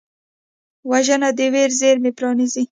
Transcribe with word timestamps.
وژنه 0.89 1.29
د 1.37 1.39
ویر 1.53 1.71
زېرمې 1.79 2.11
پرانیزي 2.17 2.63